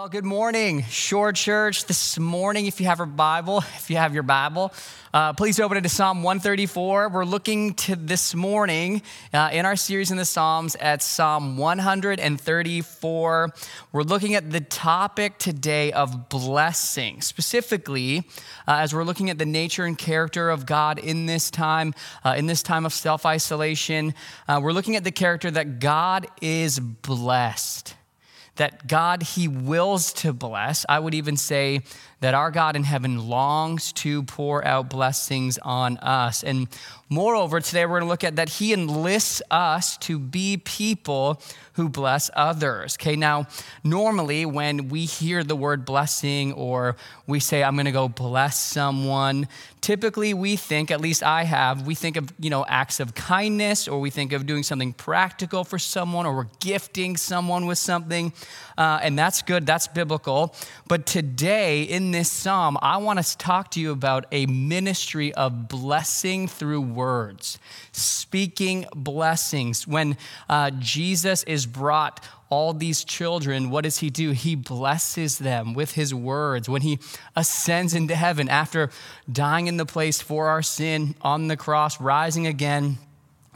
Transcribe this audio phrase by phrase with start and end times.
[0.00, 1.84] Well, good morning, Shore Church.
[1.84, 4.72] This morning, if you have a Bible, if you have your Bible,
[5.12, 7.10] uh, please open it to Psalm 134.
[7.10, 9.02] We're looking to this morning
[9.34, 13.54] uh, in our series in the Psalms at Psalm 134.
[13.92, 18.26] We're looking at the topic today of blessing, specifically
[18.66, 21.92] uh, as we're looking at the nature and character of God in this time,
[22.24, 24.14] uh, in this time of self isolation.
[24.48, 27.96] Uh, we're looking at the character that God is blessed
[28.60, 30.84] that God, He wills to bless.
[30.86, 31.80] I would even say
[32.20, 36.44] that our God in heaven longs to pour out blessings on us.
[36.44, 36.68] And
[37.08, 41.42] moreover, today we're going to look at that He enlists us to be people
[41.74, 42.96] who bless others.
[43.00, 43.46] Okay, now,
[43.82, 46.96] normally when we hear the word blessing or
[47.26, 49.48] we say, I'm going to go bless someone,
[49.80, 53.88] typically we think, at least I have, we think of, you know, acts of kindness
[53.88, 58.32] or we think of doing something practical for someone or we're gifting someone with something.
[58.76, 60.54] Uh, and that's good, that's biblical.
[60.86, 65.68] But today in this psalm, I want to talk to you about a ministry of
[65.68, 67.58] blessing through words,
[67.92, 69.86] speaking blessings.
[69.86, 70.16] When
[70.48, 74.32] uh, Jesus is brought all these children, what does he do?
[74.32, 76.68] He blesses them with his words.
[76.68, 76.98] When he
[77.36, 78.90] ascends into heaven after
[79.30, 82.98] dying in the place for our sin on the cross, rising again,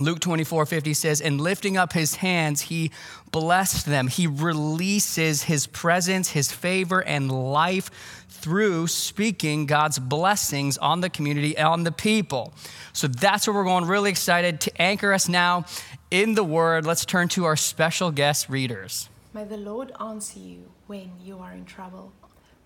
[0.05, 2.91] Luke 24 50 says, And lifting up his hands, he
[3.31, 4.09] blessed them.
[4.09, 7.91] He releases his presence, his favor, and life
[8.29, 12.53] through speaking God's blessings on the community, on the people.
[12.93, 13.87] So that's where we're going.
[13.87, 15.65] Really excited to anchor us now
[16.11, 16.85] in the Word.
[16.85, 19.09] Let's turn to our special guest readers.
[19.33, 22.13] May the Lord answer you when you are in trouble.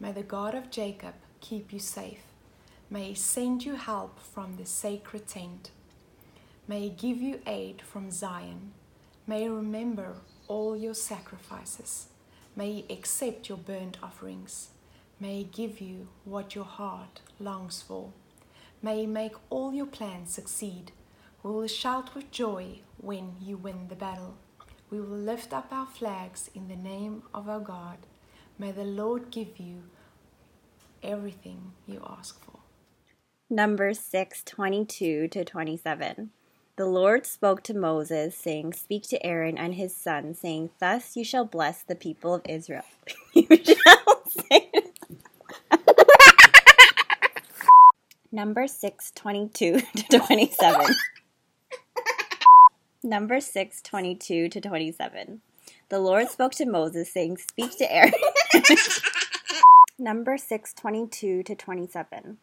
[0.00, 2.20] May the God of Jacob keep you safe.
[2.90, 5.70] May he send you help from the sacred tent.
[6.68, 8.72] May give you aid from Zion.
[9.26, 10.16] May remember
[10.48, 12.08] all your sacrifices.
[12.54, 14.68] May accept your burnt offerings.
[15.18, 18.12] May give you what your heart longs for.
[18.82, 20.92] May make all your plans succeed.
[21.42, 24.34] We will shout with joy when you win the battle.
[24.90, 27.96] We will lift up our flags in the name of our God.
[28.58, 29.84] May the Lord give you
[31.02, 32.58] everything you ask for.
[33.48, 36.30] Numbers 6 22 to 27.
[36.78, 41.24] The Lord spoke to Moses, saying, Speak to Aaron and his son, saying, Thus you
[41.24, 42.84] shall bless the people of Israel.
[43.34, 44.70] you shall say.
[48.30, 50.86] Number 6, 22 to 27.
[53.02, 55.40] Number 6, 22 to 27.
[55.88, 58.12] The Lord spoke to Moses, saying, Speak to Aaron.
[59.98, 62.38] Number 6, 22 to 27.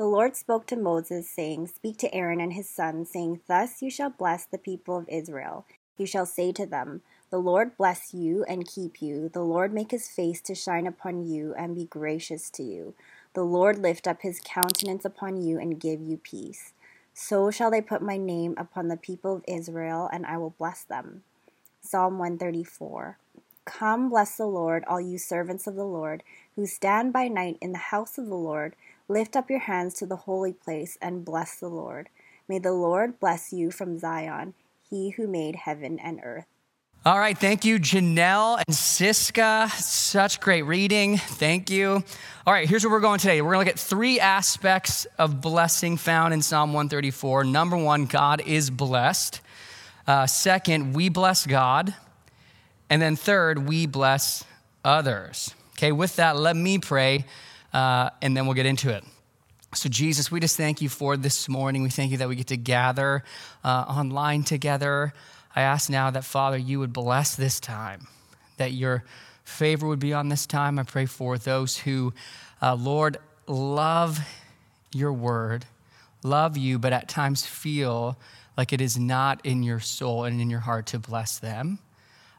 [0.00, 3.90] The Lord spoke to Moses, saying, Speak to Aaron and his sons, saying, Thus you
[3.90, 5.66] shall bless the people of Israel.
[5.98, 9.28] You shall say to them, The Lord bless you and keep you.
[9.28, 12.94] The Lord make his face to shine upon you and be gracious to you.
[13.34, 16.72] The Lord lift up his countenance upon you and give you peace.
[17.12, 20.82] So shall they put my name upon the people of Israel, and I will bless
[20.82, 21.24] them.
[21.82, 23.18] Psalm 134.
[23.66, 26.22] Come, bless the Lord, all you servants of the Lord,
[26.56, 28.74] who stand by night in the house of the Lord.
[29.10, 32.10] Lift up your hands to the holy place and bless the Lord.
[32.46, 34.54] May the Lord bless you from Zion,
[34.88, 36.46] he who made heaven and earth.
[37.04, 39.68] All right, thank you, Janelle and Siska.
[39.72, 41.16] Such great reading.
[41.16, 42.04] Thank you.
[42.46, 43.42] All right, here's where we're going today.
[43.42, 47.42] We're going to look at three aspects of blessing found in Psalm 134.
[47.42, 49.40] Number one, God is blessed.
[50.06, 51.96] Uh, second, we bless God.
[52.88, 54.44] And then third, we bless
[54.84, 55.52] others.
[55.72, 57.24] Okay, with that, let me pray
[57.72, 59.04] uh, and then we'll get into it.
[59.72, 61.82] So, Jesus, we just thank you for this morning.
[61.82, 63.22] We thank you that we get to gather
[63.62, 65.12] uh, online together.
[65.54, 68.08] I ask now that, Father, you would bless this time,
[68.56, 69.04] that your
[69.44, 70.78] favor would be on this time.
[70.78, 72.12] I pray for those who,
[72.60, 74.18] uh, Lord, love
[74.92, 75.66] your word,
[76.24, 78.18] love you, but at times feel
[78.56, 81.78] like it is not in your soul and in your heart to bless them.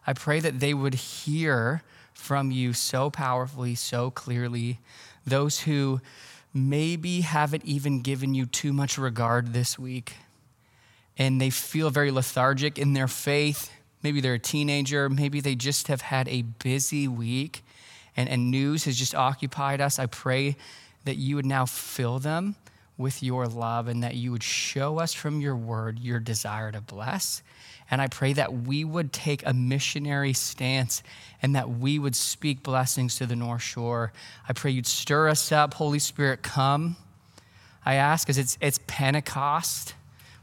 [0.06, 1.82] I pray that they would hear
[2.14, 4.80] from you so powerfully, so clearly
[5.26, 6.02] those who
[6.54, 10.14] maybe haven't even given you too much regard this week
[11.18, 13.72] and they feel very lethargic in their faith.
[14.04, 17.64] Maybe they're a teenager, maybe they just have had a busy week
[18.18, 20.00] and, and news has just occupied us.
[20.00, 20.58] I pray
[21.06, 22.56] that you would now fill them
[22.98, 26.82] with your love and that you would show us from your word your desire to
[26.82, 27.42] bless
[27.92, 31.04] and I pray that we would take a missionary stance
[31.42, 34.14] and that we would speak blessings to the North Shore.
[34.48, 35.74] I pray you'd stir us up.
[35.74, 36.96] Holy Spirit, come.
[37.86, 39.94] I ask as it's, it's Pentecost.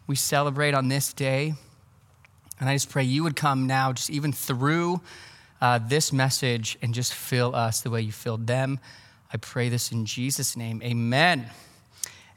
[0.06, 1.54] We celebrate on this day.
[2.60, 5.00] And I just pray you would come now, just even through
[5.62, 8.78] uh, this message and just fill us the way you filled them.
[9.32, 10.82] I pray this in Jesus' name.
[10.82, 11.48] Amen.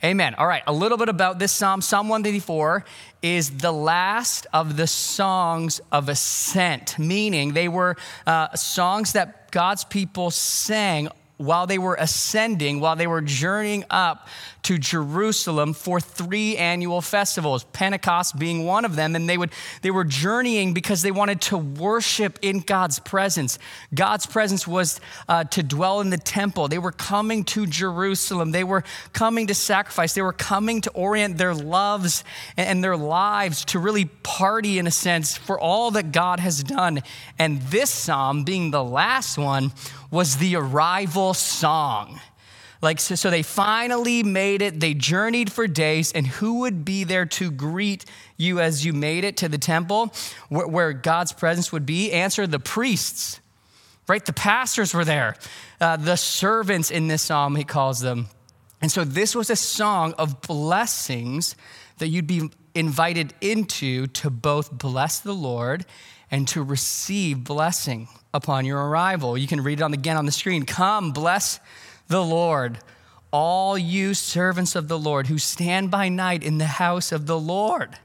[0.04, 0.34] Amen.
[0.34, 1.80] All right, a little bit about this psalm.
[1.80, 2.84] Psalm 134
[3.22, 7.96] is the last of the songs of ascent, meaning they were
[8.26, 11.08] uh, songs that God's people sang
[11.38, 14.28] while they were ascending, while they were journeying up
[14.64, 19.16] to Jerusalem for three annual festivals, Pentecost being one of them.
[19.16, 23.58] And they, would, they were journeying because they wanted to worship in God's presence.
[23.94, 26.68] God's presence was uh, to dwell in the temple.
[26.68, 28.52] They were coming to Jerusalem.
[28.52, 30.14] They were coming to sacrifice.
[30.14, 32.24] They were coming to orient their loves
[32.56, 37.02] and their lives to really party, in a sense, for all that God has done.
[37.40, 39.72] And this psalm, being the last one,
[40.12, 42.20] was the arrival song.
[42.82, 44.80] Like, so, so, they finally made it.
[44.80, 48.06] They journeyed for days, and who would be there to greet
[48.38, 50.12] you as you made it to the temple
[50.50, 52.12] where, where God's presence would be?
[52.12, 53.40] Answer the priests,
[54.08, 54.26] right?
[54.26, 55.36] The pastors were there,
[55.80, 58.28] uh, the servants in this psalm, he calls them.
[58.82, 61.56] And so, this was a song of blessings
[62.00, 65.86] that you'd be invited into to both bless the Lord
[66.32, 69.38] and to receive blessing upon your arrival.
[69.38, 70.66] You can read it on again on the screen.
[70.66, 71.60] Come, bless
[72.08, 72.80] the Lord,
[73.32, 77.40] all you servants of the Lord who stand by night in the house of the
[77.40, 77.98] Lord.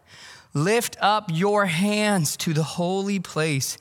[0.55, 3.77] Lift up your hands to the holy place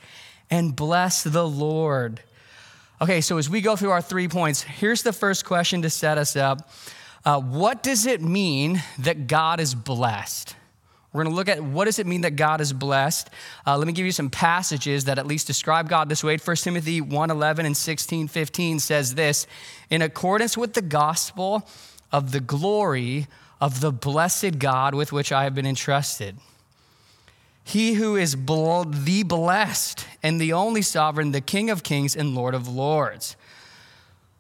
[0.50, 2.22] and bless the Lord.
[3.02, 6.18] Okay, so as we go through our three points, here's the first question to set
[6.18, 6.70] us up.
[7.24, 10.56] Uh, what does it mean that God is blessed?
[11.16, 13.30] We're going to look at what does it mean that God is blessed.
[13.66, 16.36] Uh, let me give you some passages that at least describe God this way.
[16.36, 19.48] 1 Timothy 1 11 and 16 15 says this
[19.90, 21.66] In accordance with the gospel
[22.12, 23.28] of the glory
[23.62, 26.36] of the blessed God with which I have been entrusted.
[27.64, 32.54] He who is the blessed and the only sovereign, the King of kings and Lord
[32.54, 33.38] of lords.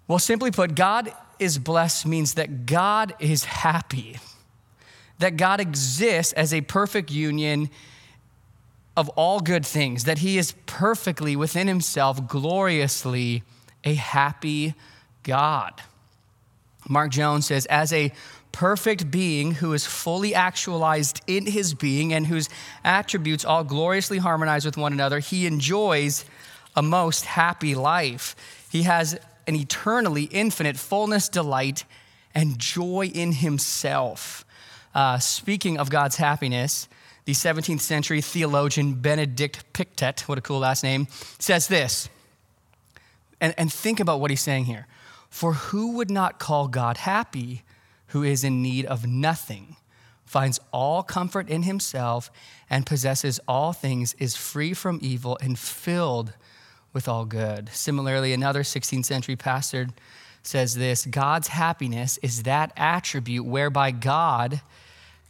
[0.09, 4.17] Well, simply put, God is blessed means that God is happy
[5.19, 7.69] that God exists as a perfect union
[8.97, 13.43] of all good things, that He is perfectly within Himself, gloriously
[13.83, 14.73] a happy
[15.23, 15.81] God.
[16.87, 18.11] Mark Jones says, as a
[18.51, 22.47] perfect being who is fully actualized in his being and whose
[22.85, 26.23] attributes all gloriously harmonize with one another, he enjoys
[26.73, 28.33] a most happy life.
[28.71, 31.83] He has an eternally infinite fullness, delight,
[32.33, 34.44] and joy in himself.
[34.95, 36.87] Uh, speaking of God's happiness,
[37.25, 41.07] the 17th century theologian Benedict Pictet, what a cool last name,
[41.37, 42.07] says this.
[43.41, 44.87] And, and think about what he's saying here.
[45.29, 47.63] For who would not call God happy
[48.07, 49.75] who is in need of nothing,
[50.23, 52.31] finds all comfort in himself,
[52.69, 56.31] and possesses all things, is free from evil, and filled
[56.93, 57.67] with all good?
[57.73, 59.87] Similarly, another 16th century pastor
[60.41, 64.61] says this God's happiness is that attribute whereby God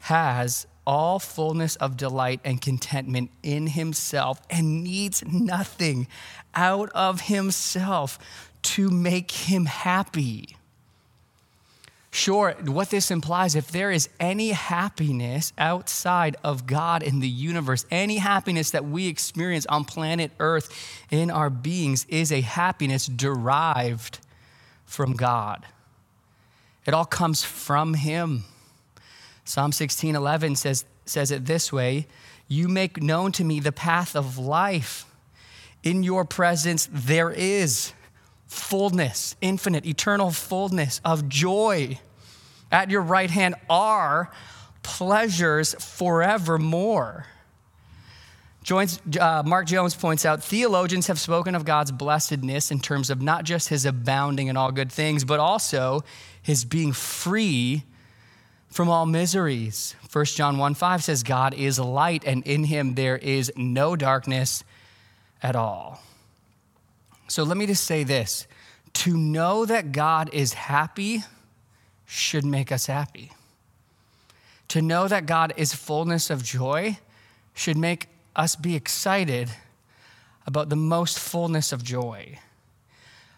[0.06, 6.08] has all fullness of delight and contentment in himself and needs nothing
[6.54, 8.20] out of himself
[8.62, 10.56] to make him happy.
[12.12, 17.84] Sure, what this implies, if there is any happiness outside of God in the universe,
[17.90, 20.70] any happiness that we experience on planet Earth
[21.10, 24.20] in our beings is a happiness derived
[24.86, 25.66] from God.
[26.86, 28.44] It all comes from Him.
[29.46, 32.08] Psalm 16 11 says, says it this way
[32.48, 35.06] You make known to me the path of life.
[35.84, 37.94] In your presence, there is
[38.48, 42.00] fullness, infinite, eternal fullness of joy.
[42.72, 44.32] At your right hand are
[44.82, 47.28] pleasures forevermore.
[48.64, 53.22] Joins, uh, Mark Jones points out theologians have spoken of God's blessedness in terms of
[53.22, 56.04] not just his abounding in all good things, but also
[56.42, 57.84] his being free
[58.76, 59.96] from all miseries.
[60.12, 64.66] 1 John 1 5 says, God is light, and in him there is no darkness
[65.42, 66.04] at all.
[67.30, 68.48] So let me just say this
[68.96, 71.24] to know that God is happy
[72.06, 73.32] should make us happy.
[74.70, 77.00] To know that God is fullness of joy
[77.54, 79.50] should make us be excited
[80.46, 82.40] about the most fullness of joy.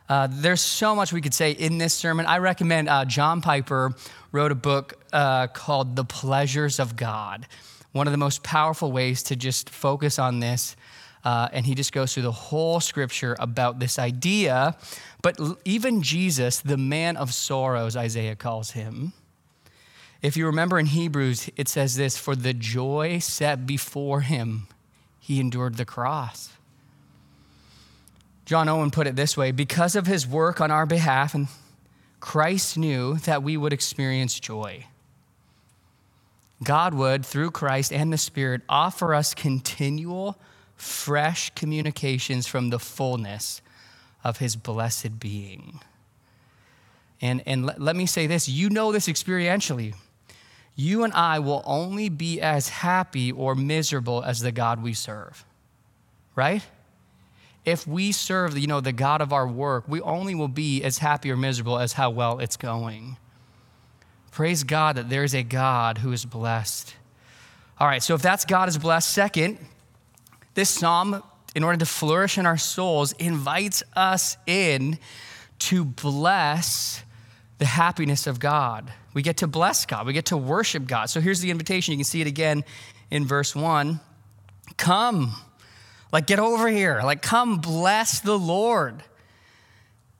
[0.10, 2.26] Uh, there's so much we could say in this sermon.
[2.26, 3.94] I recommend uh, John Piper
[4.32, 7.46] wrote a book uh, called The Pleasures of God.
[7.92, 10.76] One of the most powerful ways to just focus on this.
[11.26, 14.78] Uh, and he just goes through the whole scripture about this idea.
[15.22, 19.12] But even Jesus, the man of sorrows, Isaiah calls him.
[20.22, 24.68] If you remember in Hebrews, it says this For the joy set before him,
[25.20, 26.52] he endured the cross
[28.48, 31.50] John Owen put it this way because of his work on our behalf, and
[32.22, 34.86] Christ knew that we would experience joy.
[36.64, 40.40] God would, through Christ and the Spirit, offer us continual,
[40.78, 43.62] fresh communications from the fullness
[44.24, 45.82] of his blessed being.
[47.20, 49.94] And, and let, let me say this you know this experientially.
[50.74, 55.44] You and I will only be as happy or miserable as the God we serve,
[56.34, 56.64] right?
[57.68, 61.00] If we serve, you know, the God of our work, we only will be as
[61.00, 63.18] happy or miserable as how well it's going.
[64.32, 66.96] Praise God that there's a God who is blessed.
[67.78, 69.58] All right, so if that's God is blessed, second,
[70.54, 71.22] this psalm,
[71.56, 74.98] in order to flourish in our souls, invites us in
[75.60, 77.04] to bless
[77.58, 78.90] the happiness of God.
[79.14, 81.10] We get to bless God, we get to worship God.
[81.10, 81.92] So here's the invitation.
[81.92, 82.64] You can see it again
[83.12, 84.00] in verse 1.
[84.78, 85.36] Come,
[86.12, 89.04] like get over here, like come bless the Lord.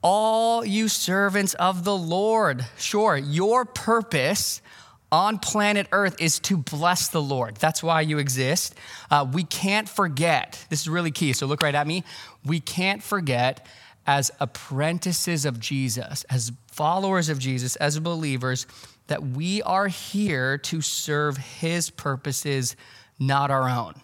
[0.02, 2.64] All you servants of the Lord.
[2.76, 4.62] Sure, your purpose
[5.10, 7.56] on planet Earth is to bless the Lord.
[7.56, 8.74] That's why you exist.
[9.10, 12.04] Uh, we can't forget, this is really key, so look right at me.
[12.44, 13.66] We can't forget
[14.06, 18.66] as apprentices of Jesus, as followers of Jesus, as believers,
[19.06, 22.76] that we are here to serve his purposes,
[23.18, 23.94] not our own.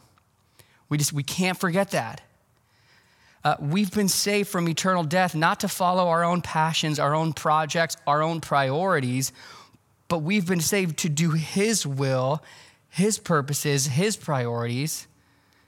[0.94, 2.20] We just we can't forget that.
[3.42, 7.32] Uh, we've been saved from eternal death not to follow our own passions, our own
[7.32, 9.32] projects, our own priorities,
[10.06, 12.44] but we've been saved to do his will,
[12.88, 15.08] his purposes, his priorities,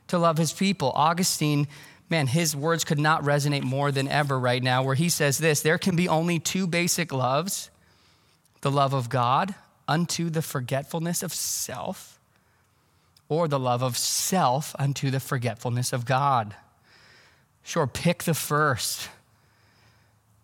[0.07, 0.93] to love his people.
[0.95, 1.67] Augustine
[2.09, 5.61] man, his words could not resonate more than ever right now, where he says this
[5.61, 7.69] there can be only two basic loves
[8.61, 9.57] the love of God
[9.89, 12.16] unto the forgetfulness of self,
[13.29, 16.55] or the love of self unto the forgetfulness of God.
[17.63, 19.09] Sure, pick the first.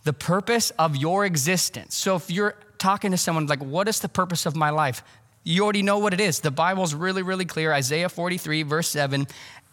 [0.05, 1.95] The purpose of your existence.
[1.95, 5.05] So if you're talking to someone like, what is the purpose of my life?
[5.45, 6.41] You already know what it is.
[6.41, 7.73] The Bible's really, really clear.
[7.73, 9.27] Isaiah 43, verse 7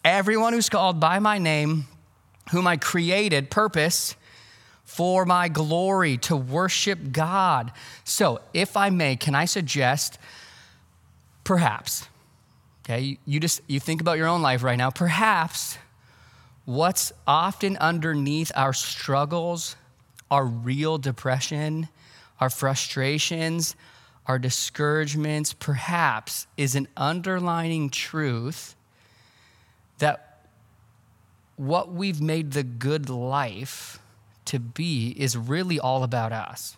[0.06, 1.86] Everyone who's called by my name,
[2.52, 4.16] whom I created, purpose
[4.86, 7.72] for my glory, to worship God.
[8.06, 10.18] So, if I may, can I suggest
[11.44, 12.08] perhaps,
[12.90, 15.78] okay, you just you think about your own life right now, perhaps
[16.66, 19.76] what's often underneath our struggles,
[20.32, 21.88] our real depression,
[22.40, 23.76] our frustrations,
[24.26, 28.76] our discouragements, perhaps is an underlining truth
[30.00, 30.46] that
[31.58, 34.00] what we've made the good life
[34.46, 36.76] to be is really all about us.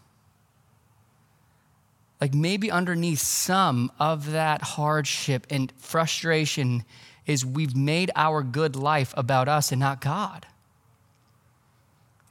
[2.21, 6.85] Like maybe underneath some of that hardship and frustration
[7.25, 10.45] is we've made our good life about us and not God.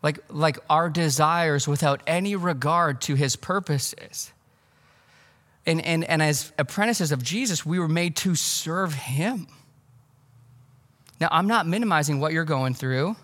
[0.01, 4.33] Like, like our desires without any regard to his purposes.
[5.67, 9.49] And, and, and as apprentices of Jesus, we were made to serve him.
[11.21, 13.17] Now, I'm not minimizing what you're going through,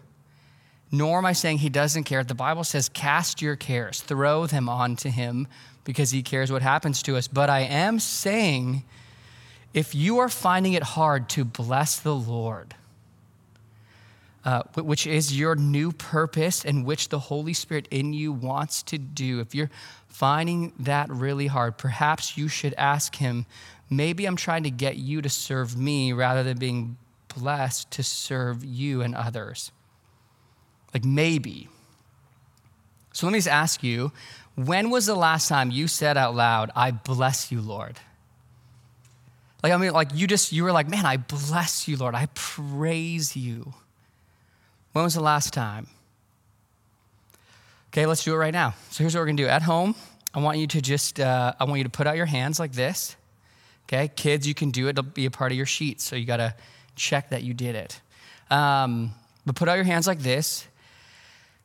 [0.91, 2.23] nor am I saying he doesn't care.
[2.25, 5.47] The Bible says, cast your cares, throw them onto him
[5.87, 7.29] because he cares what happens to us.
[7.29, 8.83] But I am saying,
[9.73, 12.75] if you are finding it hard to bless the Lord,
[14.45, 18.99] uh, which is your new purpose and which the Holy Spirit in you wants to
[18.99, 19.71] do, if you're
[20.09, 23.47] finding that really hard, perhaps you should ask Him,
[23.89, 26.97] maybe I'm trying to get you to serve me rather than being
[27.37, 29.71] blessed to serve you and others?
[30.93, 31.69] Like maybe.
[33.17, 34.13] So let me just ask you
[34.57, 37.99] when was the last time you said out loud, I bless you, Lord?
[39.63, 42.15] Like, I mean, like you just, you were like, man, I bless you, Lord.
[42.15, 43.73] I praise you.
[44.93, 45.87] When was the last time?
[47.91, 48.75] Okay, let's do it right now.
[48.91, 49.49] So here's what we're gonna do.
[49.49, 49.95] At home,
[50.35, 52.73] I want you to just, uh, I want you to put out your hands like
[52.73, 53.17] this.
[53.87, 54.91] Okay, kids, you can do it.
[54.91, 56.03] It'll be a part of your sheet.
[56.03, 56.55] So you gotta
[56.97, 57.99] check that you did it.
[58.51, 59.15] Um,
[59.47, 60.67] but put out your hands like this,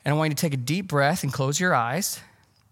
[0.03, 2.19] and I want you to take a deep breath and close your eyes.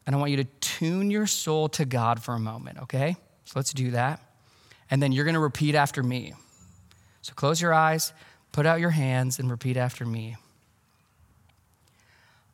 [0.06, 3.16] And I want you to tune your soul to God for a moment, okay?
[3.46, 4.20] So let's do that.
[4.90, 6.34] And then you're gonna repeat after me.
[7.22, 8.12] So close your eyes,
[8.52, 10.38] put out your hands, and repeat after me.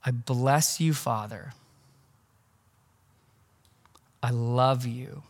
[0.03, 1.53] I bless you, Father.
[4.21, 5.23] I love you.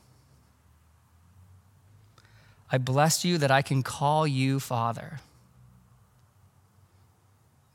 [2.72, 5.20] I bless you that I can call you Father.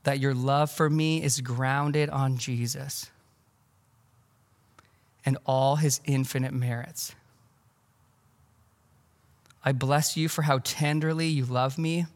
[0.05, 3.11] That your love for me is grounded on Jesus
[5.25, 7.15] and all his infinite merits.
[9.63, 12.07] I bless you for how tenderly you love me,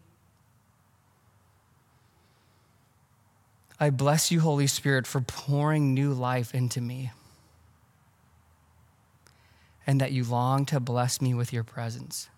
[3.78, 7.10] I bless you, Holy Spirit, for pouring new life into me,
[9.86, 12.28] and that you long to bless me with your presence.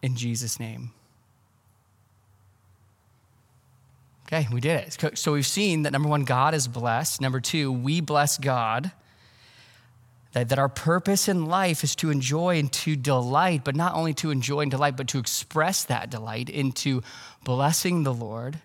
[0.00, 0.92] In Jesus' name.
[4.26, 5.18] Okay, we did it.
[5.18, 7.20] So we've seen that number one, God is blessed.
[7.20, 8.90] Number two, we bless God.
[10.32, 14.14] That, that our purpose in life is to enjoy and to delight, but not only
[14.14, 17.02] to enjoy and delight, but to express that delight into
[17.44, 18.58] blessing the Lord.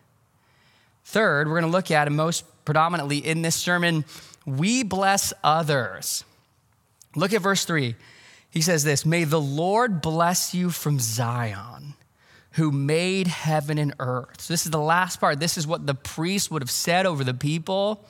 [1.03, 4.05] Third, we're going to look at, and most predominantly in this sermon,
[4.45, 6.23] we bless others.
[7.15, 7.95] Look at verse three.
[8.49, 11.93] He says this May the Lord bless you from Zion
[12.53, 14.41] who made heaven and earth.
[14.41, 15.39] So, this is the last part.
[15.39, 18.03] This is what the priest would have said over the people.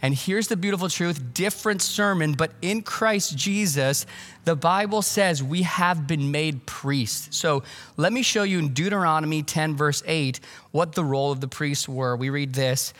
[0.00, 4.06] And here's the beautiful truth different sermon, but in Christ Jesus,
[4.44, 7.36] the Bible says we have been made priests.
[7.36, 7.64] So
[7.96, 10.38] let me show you in Deuteronomy 10, verse 8,
[10.70, 12.16] what the role of the priests were.
[12.16, 12.94] We read this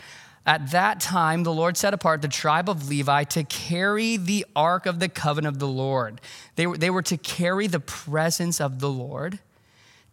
[0.44, 4.86] At that time, the Lord set apart the tribe of Levi to carry the ark
[4.86, 6.20] of the covenant of the Lord.
[6.56, 9.38] They were, they were to carry the presence of the Lord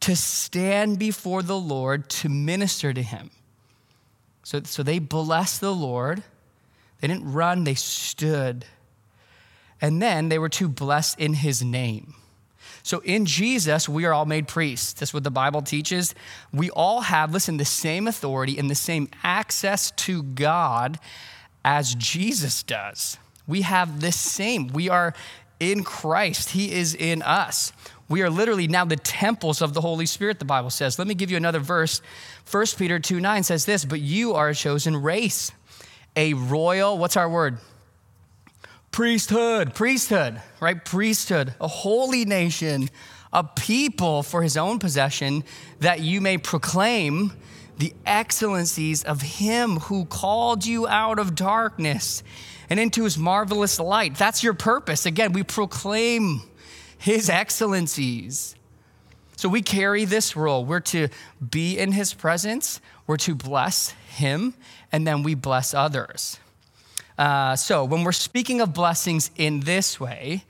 [0.01, 3.31] to stand before the Lord to minister to him.
[4.43, 6.23] So, so they blessed the Lord.
[7.01, 8.65] They didn't run, they stood.
[9.81, 12.15] And then they were to bless in his name.
[12.83, 14.93] So in Jesus, we are all made priests.
[14.93, 16.13] That's what the Bible teaches.
[16.53, 20.99] We all have, listen, the same authority and the same access to God
[21.63, 23.17] as Jesus does.
[23.47, 24.67] We have the same.
[24.67, 25.15] We are
[25.59, 27.71] in Christ, He is in us.
[28.07, 30.99] We are literally now the temples of the Holy Spirit, the Bible says.
[30.99, 32.01] Let me give you another verse.
[32.49, 35.51] 1 Peter 2 9 says this, but you are a chosen race,
[36.15, 37.57] a royal, what's our word?
[38.91, 40.85] Priesthood, priesthood, right?
[40.85, 42.89] Priesthood, a holy nation,
[43.33, 45.43] a people for his own possession,
[45.79, 47.33] that you may proclaim
[47.77, 52.23] the excellencies of him who called you out of darkness
[52.69, 54.15] and into his marvelous light.
[54.15, 55.05] That's your purpose.
[55.05, 56.41] Again, we proclaim
[56.97, 58.55] his excellencies.
[59.37, 60.65] So we carry this role.
[60.65, 61.09] We're to
[61.49, 64.53] be in his presence, we're to bless him,
[64.91, 66.39] and then we bless others.
[67.17, 70.43] Uh, so when we're speaking of blessings in this way,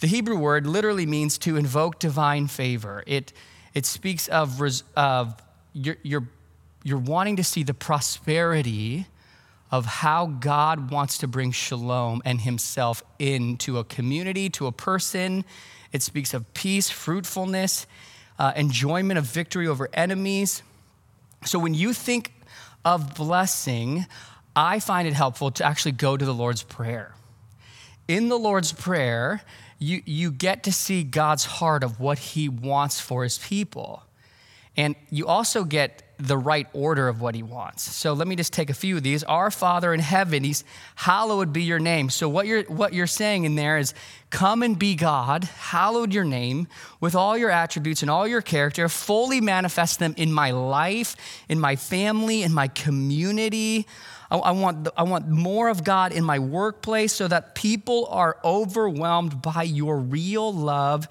[0.00, 3.04] the Hebrew word literally means to invoke divine favor.
[3.06, 3.32] It,
[3.74, 4.60] it speaks of,
[4.96, 6.28] of you're, you're,
[6.82, 9.06] you're wanting to see the prosperity
[9.70, 15.44] of how God wants to bring shalom and himself into a community, to a person.
[15.92, 17.86] It speaks of peace, fruitfulness,
[18.38, 20.62] uh, enjoyment of victory over enemies.
[21.44, 22.32] So when you think
[22.84, 24.06] of blessing,
[24.56, 27.14] I find it helpful to actually go to the Lord's Prayer.
[28.08, 29.42] In the Lord's Prayer,
[29.78, 34.02] you, you get to see God's heart of what he wants for his people.
[34.76, 37.82] And you also get the right order of what he wants.
[37.82, 39.24] So let me just take a few of these.
[39.24, 42.10] Our Father in heaven, he's hallowed be your name.
[42.10, 43.94] So what you're what you're saying in there is
[44.28, 46.68] come and be God, hallowed your name
[47.00, 51.16] with all your attributes and all your character, fully manifest them in my life,
[51.48, 53.86] in my family, in my community.
[54.30, 58.36] I, I want I want more of God in my workplace so that people are
[58.44, 61.08] overwhelmed by your real love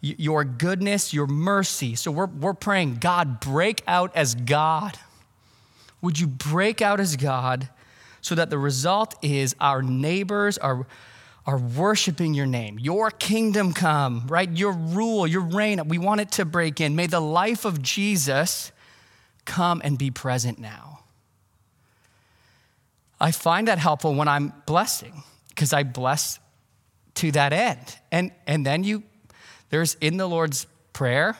[0.00, 1.94] your goodness, your mercy.
[1.94, 4.98] So we're, we're praying, God, break out as God.
[6.00, 7.68] Would you break out as God
[8.20, 10.86] so that the result is our neighbors are,
[11.46, 12.78] are worshiping your name?
[12.78, 14.48] Your kingdom come, right?
[14.50, 15.88] Your rule, your reign.
[15.88, 16.94] We want it to break in.
[16.94, 18.70] May the life of Jesus
[19.44, 21.00] come and be present now.
[23.20, 26.38] I find that helpful when I'm blessing because I bless
[27.14, 27.96] to that end.
[28.12, 29.02] And, and then you
[29.70, 31.36] there's in the Lord's Prayer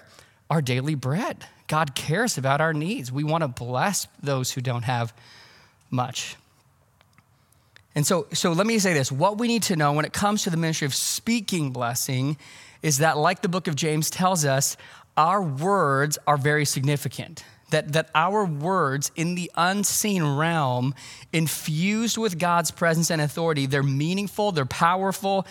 [0.50, 1.44] our daily bread.
[1.66, 3.12] God cares about our needs.
[3.12, 5.12] We want to bless those who don't have
[5.90, 6.36] much.
[7.94, 10.44] And so, so let me say this what we need to know when it comes
[10.44, 12.36] to the ministry of speaking blessing
[12.82, 14.76] is that, like the book of James tells us,
[15.16, 17.44] our words are very significant.
[17.70, 20.94] That, that our words in the unseen realm,
[21.34, 25.46] infused with God's presence and authority, they're meaningful, they're powerful,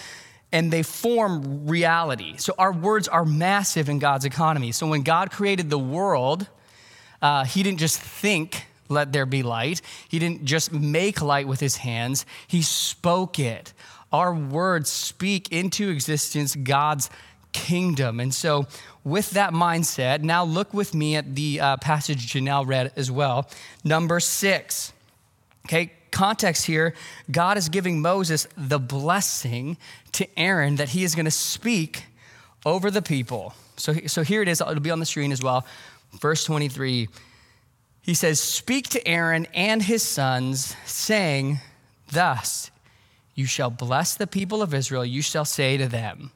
[0.51, 2.36] and they form reality.
[2.38, 4.71] So our words are massive in God's economy.
[4.71, 6.47] So when God created the world,
[7.21, 9.81] uh, He didn't just think, let there be light.
[10.07, 13.73] He didn't just make light with His hands, He spoke it.
[14.12, 17.10] Our words speak into existence God's
[17.51, 18.21] kingdom.
[18.21, 18.67] And so,
[19.03, 23.49] with that mindset, now look with me at the uh, passage Janelle read as well.
[23.83, 24.93] Number six.
[25.65, 26.95] Okay, context here,
[27.30, 29.77] God is giving Moses the blessing
[30.13, 32.06] to Aaron that he is going to speak
[32.65, 33.53] over the people.
[33.75, 35.63] So, so here it is, it'll be on the screen as well.
[36.19, 37.08] Verse 23.
[38.01, 41.60] he says, Speak to Aaron and his sons, saying,
[42.12, 42.71] Thus
[43.36, 45.06] you shall bless the people of Israel.
[45.06, 46.32] You shall say to them,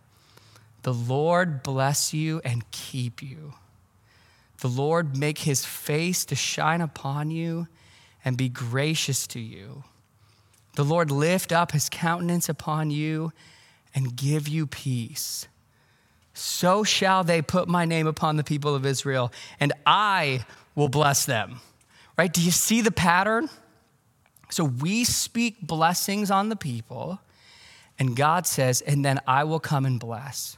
[0.84, 3.56] The Lord bless you and keep you.
[4.60, 7.68] The Lord make his face to shine upon you
[8.24, 9.84] and be gracious to you.
[10.76, 13.34] The Lord lift up his countenance upon you
[13.94, 15.48] and give you peace.
[16.34, 21.26] So shall they put my name upon the people of Israel, and I will bless
[21.26, 21.60] them.
[22.18, 22.32] Right?
[22.32, 23.50] Do you see the pattern?
[24.50, 27.20] So we speak blessings on the people,
[28.00, 30.58] and God says, and then I will come and bless.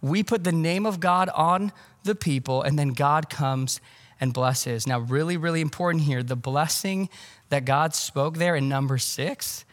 [0.00, 3.80] We put the name of God on the people, and then God comes
[4.20, 4.86] and blesses.
[4.86, 7.08] Now, really, really important here the blessing
[7.48, 9.64] that God spoke there in number six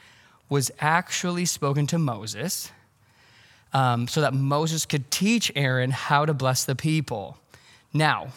[0.49, 2.71] was actually spoken to Moses
[3.73, 7.37] um, so that Moses could teach Aaron how to bless the people.
[7.93, 8.29] Now,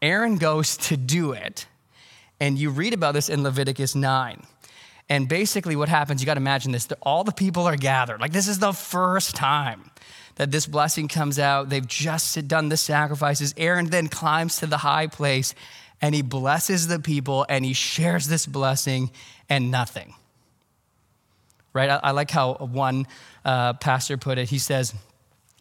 [0.00, 1.66] Aaron goes to do it
[2.40, 4.42] and you read about this in Leviticus 9.
[5.08, 8.20] And basically, what happens, you got to imagine this all the people are gathered.
[8.20, 9.90] Like, this is the first time
[10.36, 11.68] that this blessing comes out.
[11.68, 13.54] They've just done the sacrifices.
[13.56, 15.54] Aaron then climbs to the high place
[16.00, 19.10] and he blesses the people and he shares this blessing
[19.48, 20.14] and nothing.
[21.72, 21.90] Right?
[21.90, 23.06] I, I like how one
[23.44, 24.48] uh, pastor put it.
[24.48, 24.94] He says,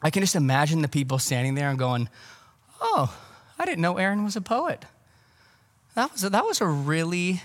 [0.02, 2.10] I can just imagine the people standing there and going,
[2.82, 3.16] Oh,
[3.58, 4.86] I didn't know Aaron was a poet.
[5.96, 7.42] That was a, that was a really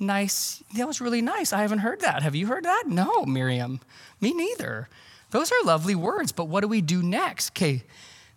[0.00, 0.62] nice.
[0.76, 1.52] That was really nice.
[1.52, 2.22] I haven't heard that.
[2.22, 2.84] Have you heard that?
[2.86, 3.80] No, Miriam.
[4.20, 4.88] Me neither.
[5.30, 7.52] Those are lovely words, but what do we do next?
[7.52, 7.84] Okay,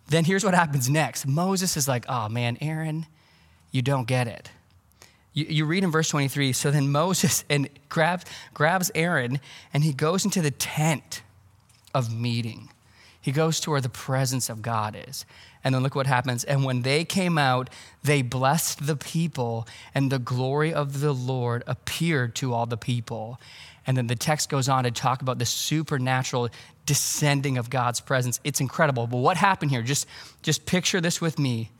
[0.08, 1.26] then here's what happens next.
[1.26, 3.06] Moses is like, oh man, Aaron,
[3.70, 4.50] you don't get it.
[5.32, 9.40] You, you read in verse 23 so then Moses and grabs, grabs Aaron
[9.72, 11.22] and he goes into the tent
[11.94, 12.70] of meeting.
[13.20, 15.24] He goes to where the presence of God is.
[15.64, 16.44] And then look what happens.
[16.44, 17.70] And when they came out,
[18.02, 23.40] they blessed the people, and the glory of the Lord appeared to all the people.
[23.86, 26.50] And then the text goes on to talk about the supernatural
[26.86, 28.40] descending of God's presence.
[28.44, 29.06] It's incredible.
[29.06, 29.82] But what happened here?
[29.82, 30.06] Just,
[30.42, 31.70] just picture this with me.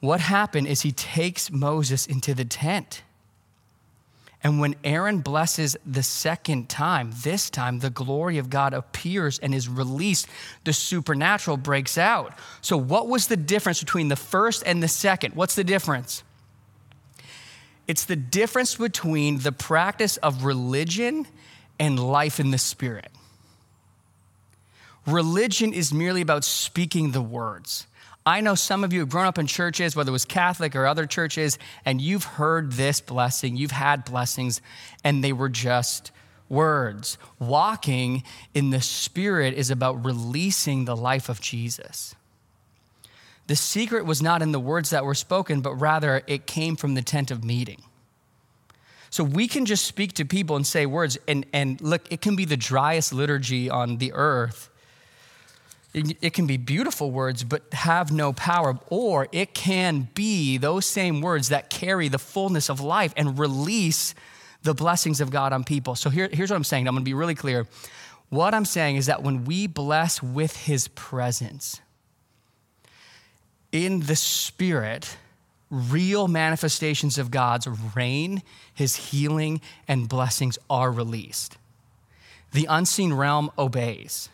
[0.00, 3.02] What happened is he takes Moses into the tent
[4.42, 9.52] and when Aaron blesses the second time, this time the glory of God appears and
[9.52, 10.28] is released,
[10.64, 12.34] the supernatural breaks out.
[12.60, 15.34] So, what was the difference between the first and the second?
[15.34, 16.22] What's the difference?
[17.88, 21.26] It's the difference between the practice of religion
[21.80, 23.10] and life in the Spirit.
[25.06, 27.86] Religion is merely about speaking the words.
[28.28, 30.86] I know some of you have grown up in churches, whether it was Catholic or
[30.86, 34.60] other churches, and you've heard this blessing, you've had blessings,
[35.02, 36.12] and they were just
[36.50, 37.16] words.
[37.38, 42.14] Walking in the Spirit is about releasing the life of Jesus.
[43.46, 46.92] The secret was not in the words that were spoken, but rather it came from
[46.92, 47.82] the tent of meeting.
[49.08, 52.36] So we can just speak to people and say words, and, and look, it can
[52.36, 54.68] be the driest liturgy on the earth
[56.20, 58.78] it can be beautiful words, but have no power.
[58.88, 64.14] Or it can be those same words that carry the fullness of life and release
[64.62, 65.94] the blessings of God on people.
[65.94, 66.88] So here, here's what I'm saying.
[66.88, 67.66] I'm going to be really clear.
[68.28, 71.80] What I'm saying is that when we bless with his presence,
[73.72, 75.16] in the spirit,
[75.70, 78.42] real manifestations of God's reign,
[78.74, 81.56] his healing, and blessings are released.
[82.52, 84.30] The unseen realm obeys.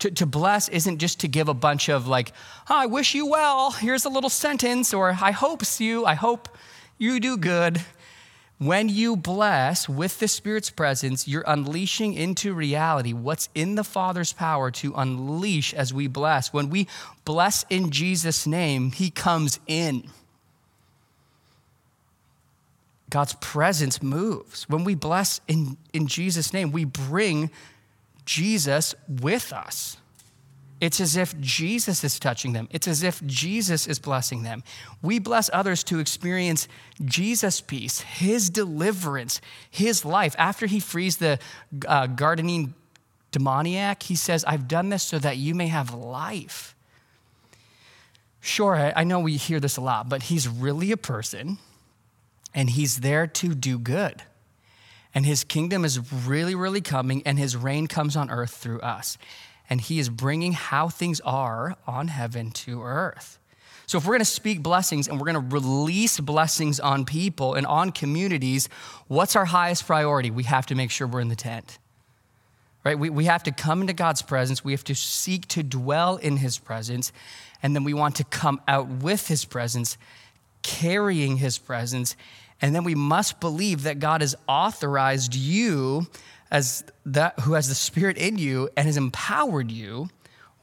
[0.00, 2.32] To, to bless isn't just to give a bunch of like,
[2.70, 6.48] oh, I wish you well, here's a little sentence, or I hopes you, I hope
[6.98, 7.82] you do good.
[8.58, 14.32] When you bless with the Spirit's presence, you're unleashing into reality what's in the Father's
[14.32, 16.52] power to unleash as we bless.
[16.52, 16.88] When we
[17.24, 20.10] bless in Jesus' name, He comes in.
[23.10, 24.68] God's presence moves.
[24.68, 27.50] When we bless in, in Jesus' name, we bring
[28.28, 29.96] Jesus with us.
[30.82, 32.68] It's as if Jesus is touching them.
[32.70, 34.62] It's as if Jesus is blessing them.
[35.00, 36.68] We bless others to experience
[37.02, 40.36] Jesus' peace, his deliverance, his life.
[40.38, 41.38] After he frees the
[41.86, 42.74] uh, Gadarene
[43.32, 46.76] demoniac, he says, I've done this so that you may have life.
[48.40, 51.56] Sure, I, I know we hear this a lot, but he's really a person
[52.54, 54.22] and he's there to do good
[55.18, 59.18] and his kingdom is really, really coming, and his reign comes on earth through us.
[59.68, 63.40] And he is bringing how things are on heaven to earth.
[63.86, 67.90] So, if we're to speak blessings and we're to release blessings on people and on
[67.90, 68.68] communities,
[69.08, 70.30] what's our highest priority?
[70.30, 71.80] We have to make sure we're in the tent.
[72.84, 72.96] Right?
[72.96, 74.62] We, we have to come into God's presence.
[74.62, 77.10] We have to seek to dwell in his presence.
[77.60, 79.98] And then we want to come out with his presence
[80.62, 82.14] carrying his presence.
[82.60, 86.06] And then we must believe that God has authorized you
[86.50, 90.08] as that who has the spirit in you and has empowered you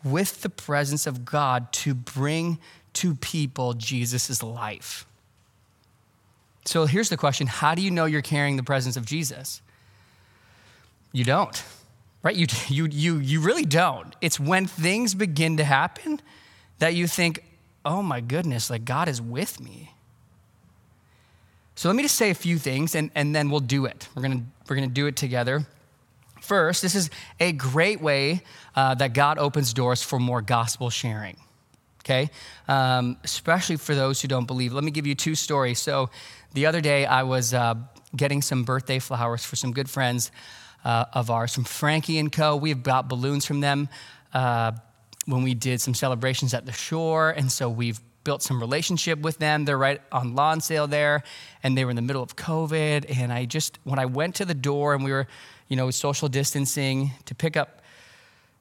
[0.03, 2.60] with the presence of God to bring
[2.93, 5.05] to people Jesus' life.
[6.65, 9.62] So here's the question How do you know you're carrying the presence of Jesus?
[11.12, 11.63] You don't,
[12.23, 12.36] right?
[12.36, 14.15] You, you, you, you really don't.
[14.21, 16.19] It's when things begin to happen
[16.79, 17.43] that you think,
[17.86, 19.94] oh my goodness, like God is with me.
[21.75, 24.07] So let me just say a few things and, and then we'll do it.
[24.15, 25.65] We're gonna, we're gonna do it together.
[26.41, 27.09] First, this is
[27.39, 28.43] a great way
[28.75, 31.38] uh, that God opens doors for more gospel sharing,
[32.01, 32.29] okay?
[32.67, 34.71] Um, especially for those who don't believe.
[34.71, 35.79] Let me give you two stories.
[35.79, 36.09] So
[36.53, 37.75] the other day, I was uh,
[38.15, 40.31] getting some birthday flowers for some good friends
[40.85, 42.55] uh, of ours from Frankie and Co.
[42.55, 43.89] We've got balloons from them
[44.33, 44.73] uh,
[45.25, 49.38] when we did some celebrations at the shore, and so we've built some relationship with
[49.38, 49.63] them.
[49.63, 51.23] They're right on Lonsdale there,
[51.63, 53.17] and they were in the middle of COVID.
[53.17, 55.27] And I just, when I went to the door and we were,
[55.69, 57.81] you know, social distancing to pick up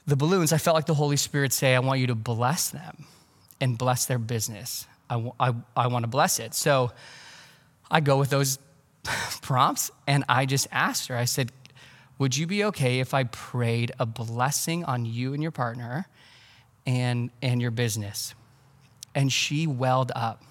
[0.06, 3.06] the balloons, I felt like the Holy Spirit say, I want you to bless them
[3.60, 4.86] and bless their business.
[5.10, 6.54] I, I, I want to bless it.
[6.54, 6.92] So
[7.90, 8.58] I go with those
[9.42, 11.50] prompts and I just asked her, I said,
[12.18, 16.06] Would you be okay if I prayed a blessing on you and your partner
[16.86, 18.34] and, and your business?
[19.14, 20.42] And she welled up.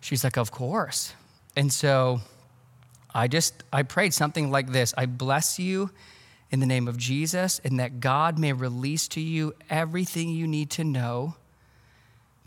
[0.00, 1.14] She's like, Of course.
[1.56, 2.20] And so
[3.14, 5.90] I just, I prayed something like this I bless you
[6.50, 10.70] in the name of Jesus, and that God may release to you everything you need
[10.70, 11.36] to know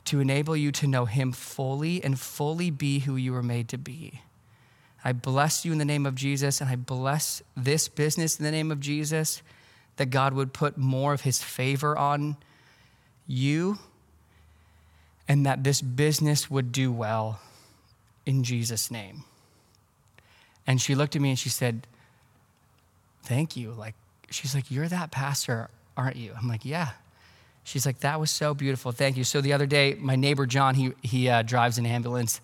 [0.05, 3.77] to enable you to know Him fully and fully be who you were made to
[3.77, 4.21] be.
[5.03, 8.51] I bless you in the name of Jesus, and I bless this business in the
[8.51, 9.41] name of Jesus,
[9.97, 12.37] that God would put more of His favor on
[13.27, 13.79] you,
[15.27, 17.39] and that this business would do well
[18.25, 19.23] in Jesus' name.
[20.67, 21.87] And she looked at me and she said,
[23.23, 23.71] Thank you.
[23.71, 23.95] Like,
[24.29, 26.33] she's like, You're that pastor, aren't you?
[26.39, 26.89] I'm like, Yeah.
[27.63, 28.91] She's like, That was so beautiful.
[28.91, 29.23] Thank you.
[29.23, 32.41] So the other day, my neighbor John, he, he uh, drives an ambulance.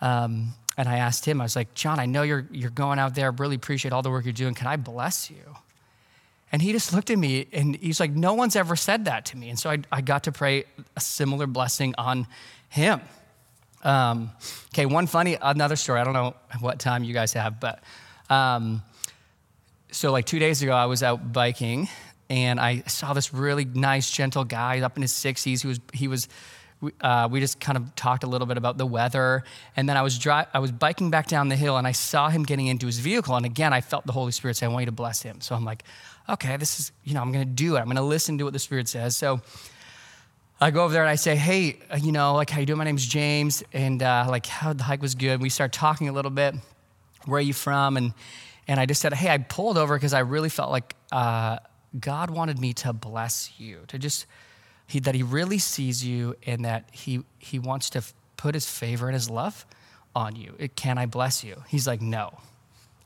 [0.00, 3.16] Um, and I asked him, I was like, John, I know you're, you're going out
[3.16, 3.26] there.
[3.26, 4.54] I really appreciate all the work you're doing.
[4.54, 5.56] Can I bless you?
[6.50, 9.36] And he just looked at me and he's like, No one's ever said that to
[9.36, 9.50] me.
[9.50, 10.64] And so I, I got to pray
[10.96, 12.26] a similar blessing on
[12.68, 13.00] him.
[13.82, 14.30] Um,
[14.74, 16.00] okay, one funny, another story.
[16.00, 17.82] I don't know what time you guys have, but
[18.28, 18.82] um,
[19.90, 21.88] so like two days ago, I was out biking
[22.28, 25.62] and I saw this really nice, gentle guy up in his 60s.
[25.62, 26.28] He was, he was,
[27.00, 29.44] uh, we just kind of talked a little bit about the weather.
[29.76, 32.28] And then I was, dri- I was biking back down the hill and I saw
[32.28, 33.34] him getting into his vehicle.
[33.34, 35.40] And again, I felt the Holy Spirit say, I want you to bless him.
[35.40, 35.84] So I'm like,
[36.28, 37.80] okay, this is, you know, I'm going to do it.
[37.80, 39.16] I'm going to listen to what the Spirit says.
[39.16, 39.40] So
[40.60, 42.78] I go over there and I say, hey, uh, you know, like, how you doing?
[42.78, 43.62] My name's James.
[43.72, 45.40] And uh, like, how the hike was good.
[45.40, 46.54] We start talking a little bit.
[47.24, 47.96] Where are you from?
[47.96, 48.12] And,
[48.66, 51.58] and I just said, hey, I pulled over because I really felt like uh,
[51.98, 54.26] God wanted me to bless you, to just,
[54.86, 58.02] he, that he really sees you and that he, he wants to
[58.36, 59.64] put his favor and his love
[60.14, 60.54] on you.
[60.76, 61.62] Can I bless you?
[61.68, 62.38] He's like, no.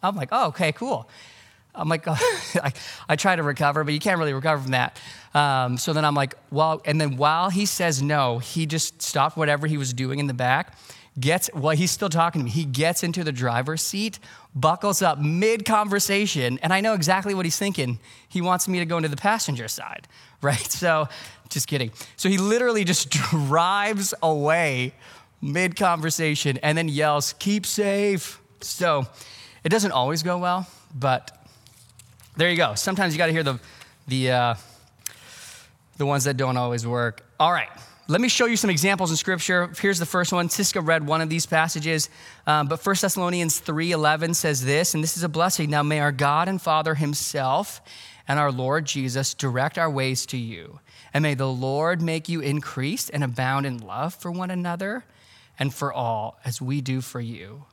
[0.03, 1.09] I'm like, oh, okay, cool.
[1.75, 2.17] I'm like, oh,
[2.63, 2.73] I,
[3.09, 5.01] I, try to recover, but you can't really recover from that.
[5.35, 9.37] Um, so then I'm like, well, and then while he says no, he just stopped
[9.37, 10.77] whatever he was doing in the back,
[11.19, 12.51] gets, well, he's still talking to me.
[12.51, 14.19] He gets into the driver's seat,
[14.55, 17.99] buckles up mid conversation, and I know exactly what he's thinking.
[18.29, 20.09] He wants me to go into the passenger side,
[20.43, 20.71] right?
[20.71, 21.09] So
[21.49, 21.91] just kidding.
[22.17, 24.95] So he literally just drives away
[25.41, 28.41] mid conversation and then yells, keep safe.
[28.61, 29.07] So
[29.65, 31.42] it doesn't always go well, but
[32.37, 32.75] there you go.
[32.75, 33.59] Sometimes you got to hear the,
[34.09, 34.55] the, uh,
[35.99, 37.25] the ones that don't always work.
[37.39, 37.69] All right.
[38.09, 39.71] Let me show you some examples in Scripture.
[39.81, 40.49] Here's the first one.
[40.49, 42.11] Siska read one of these passages,
[42.47, 45.71] um, but 1 Thessalonians 3.11 says this, and this is a blessing.
[45.71, 47.81] Now may our God and Father himself
[48.27, 50.81] and our Lord Jesus direct our ways to you.
[51.15, 55.05] And may the Lord make you increase and abound in love for one another
[55.59, 57.67] and for all, as we do for you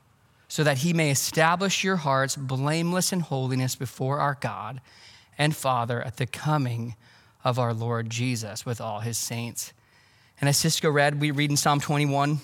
[0.50, 4.80] so that he may establish your hearts blameless in holiness before our God
[5.38, 6.96] and Father at the coming
[7.44, 9.72] of our Lord Jesus with all his saints.
[10.40, 12.40] And as Siska read, we read in Psalm 21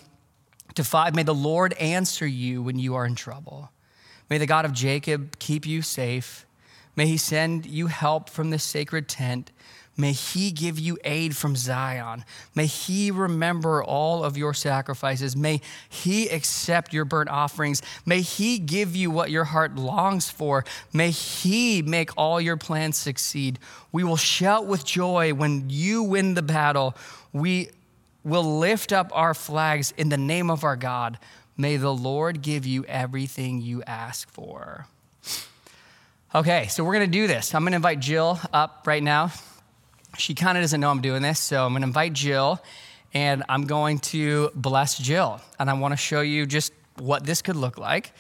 [0.76, 3.72] to 5 May the Lord answer you when you are in trouble.
[4.30, 6.46] May the God of Jacob keep you safe.
[6.94, 9.50] May he send you help from the sacred tent.
[9.96, 12.24] May he give you aid from Zion.
[12.54, 15.34] May he remember all of your sacrifices.
[15.34, 17.80] May he accept your burnt offerings.
[18.04, 20.64] May he give you what your heart longs for.
[20.92, 23.58] May he make all your plans succeed.
[23.90, 26.94] We will shout with joy when you win the battle.
[27.32, 27.70] We
[28.22, 31.18] will lift up our flags in the name of our God.
[31.56, 34.86] May the Lord give you everything you ask for.
[36.34, 37.54] Okay, so we're gonna do this.
[37.54, 39.32] I'm gonna invite Jill up right now.
[40.18, 42.60] She kind of doesn't know I'm doing this, so I'm gonna invite Jill
[43.14, 45.40] and I'm going to bless Jill.
[45.58, 48.12] And I wanna show you just what this could look like.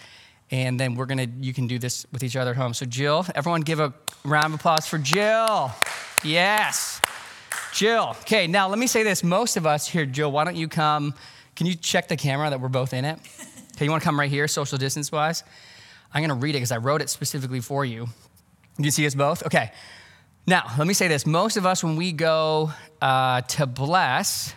[0.50, 2.72] And then we're gonna, you can do this with each other at home.
[2.74, 3.92] So, Jill, everyone give a
[4.24, 5.72] round of applause for Jill.
[6.22, 7.00] Yes.
[7.72, 8.16] Jill.
[8.20, 9.24] Okay, now let me say this.
[9.24, 11.14] Most of us here, Jill, why don't you come?
[11.56, 13.18] Can you check the camera that we're both in it?
[13.74, 15.42] Okay, you wanna come right here, social distance wise?
[16.14, 18.06] I'm gonna read it because I wrote it specifically for you.
[18.76, 19.44] Do You see us both?
[19.46, 19.72] Okay.
[20.48, 21.26] Now, let me say this.
[21.26, 22.70] Most of us, when we go
[23.02, 24.54] uh, to bless,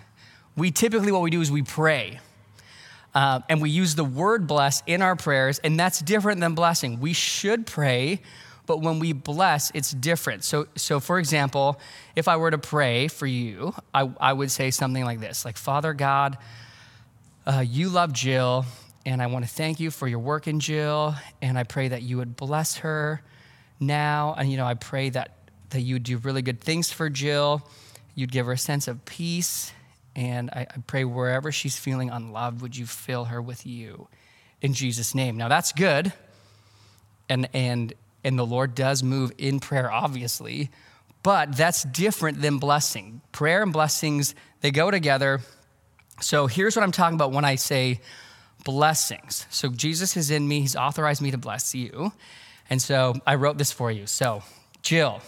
[0.56, 2.19] we typically, what we do is we pray.
[3.15, 6.99] Uh, and we use the word bless in our prayers, and that's different than blessing.
[6.99, 8.21] We should pray,
[8.67, 10.43] but when we bless, it's different.
[10.43, 11.80] So, so for example,
[12.15, 15.58] if I were to pray for you, I, I would say something like this like,
[15.58, 16.38] Father God,
[17.47, 18.63] uh, you love Jill,
[19.08, 22.04] and I want to thank you for your work in Jill, and I pray that
[22.04, 23.23] you would bless her
[23.80, 24.36] now.
[24.38, 25.38] And, you know, I pray that,
[25.69, 27.62] that you would do really good things for Jill.
[28.15, 29.71] You'd give her a sense of peace
[30.15, 34.08] and I, I pray wherever she's feeling unloved, would you fill her with you
[34.62, 35.38] in Jesus' name?
[35.38, 36.12] Now that's good.
[37.29, 40.71] And, and, and the Lord does move in prayer, obviously,
[41.23, 43.21] but that's different than blessing.
[43.32, 45.39] Prayer and blessings, they go together.
[46.21, 48.01] So here's what I'm talking about when I say
[48.65, 49.45] blessings.
[49.49, 52.12] So Jesus is in me, He's authorized me to bless you.
[52.69, 54.05] And so I wrote this for you.
[54.05, 54.43] So,
[54.82, 55.21] Jill,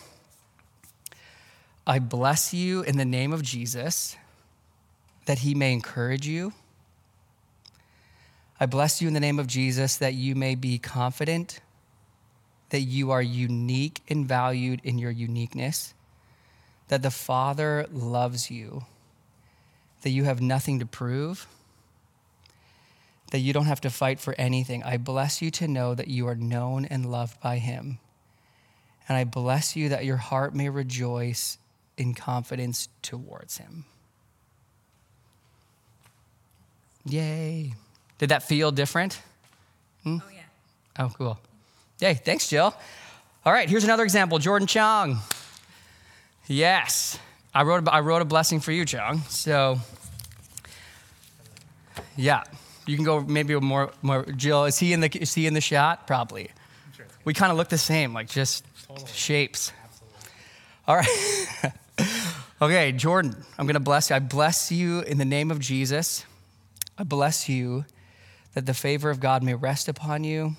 [1.85, 4.15] I bless you in the name of Jesus
[5.25, 6.53] that he may encourage you.
[8.59, 11.59] I bless you in the name of Jesus that you may be confident
[12.71, 15.93] that you are unique and valued in your uniqueness,
[16.87, 18.85] that the Father loves you,
[20.01, 21.47] that you have nothing to prove,
[23.31, 24.83] that you don't have to fight for anything.
[24.83, 27.99] I bless you to know that you are known and loved by Him.
[29.07, 31.57] And I bless you that your heart may rejoice
[31.97, 33.85] in confidence towards Him.
[37.05, 37.73] Yay.
[38.17, 39.19] Did that feel different?
[40.03, 40.17] Hmm?
[40.21, 40.41] Oh, yeah.
[40.99, 41.39] Oh, cool.
[41.99, 42.13] Yay.
[42.15, 42.73] Thanks, Jill.
[43.43, 45.19] All right, here's another example Jordan Chong.
[46.47, 47.17] Yes.
[47.53, 49.21] I wrote, a, I wrote a blessing for you, Chong.
[49.29, 49.79] So,
[52.15, 52.43] yeah.
[52.85, 54.25] You can go maybe more, more.
[54.25, 56.07] Jill, is he in the, is he in the shot?
[56.07, 56.49] Probably.
[56.95, 57.05] Sure.
[57.25, 59.07] We kind of look the same, like just totally.
[59.11, 59.71] shapes.
[59.85, 60.29] Absolutely.
[60.87, 61.07] All right.
[62.61, 64.15] okay, Jordan, I'm going to bless you.
[64.15, 66.25] I bless you in the name of Jesus.
[66.97, 67.85] I bless you
[68.53, 70.55] that the favor of God may rest upon you.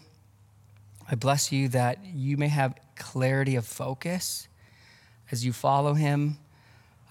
[1.08, 4.48] I bless you that you may have clarity of focus
[5.30, 6.38] as you follow him.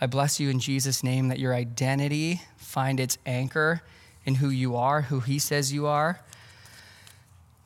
[0.02, 3.82] I bless you in Jesus' name that your identity find its anchor
[4.26, 6.20] in who you are, who he says you are.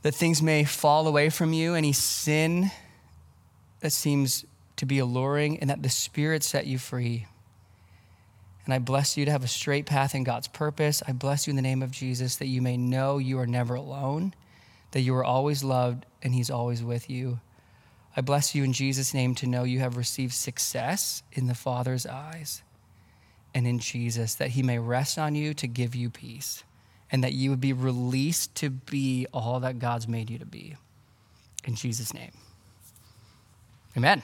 [0.03, 2.69] That things may fall away from you, any sin
[3.79, 4.45] that seems
[4.77, 7.27] to be alluring, and that the Spirit set you free.
[8.65, 11.03] And I bless you to have a straight path in God's purpose.
[11.07, 13.75] I bless you in the name of Jesus that you may know you are never
[13.75, 14.33] alone,
[14.91, 17.39] that you are always loved, and He's always with you.
[18.17, 22.05] I bless you in Jesus' name to know you have received success in the Father's
[22.05, 22.63] eyes
[23.53, 26.63] and in Jesus, that He may rest on you to give you peace,
[27.11, 30.75] and that you would be released to be all that God's made you to be.
[31.63, 32.31] In Jesus' name.
[33.95, 34.23] Amen.